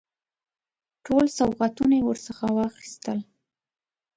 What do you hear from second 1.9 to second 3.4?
یې ورڅخه واخیستل.